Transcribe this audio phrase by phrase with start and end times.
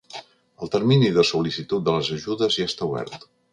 [0.65, 3.33] El termini de sol·licitud de les ajudes ja està obert.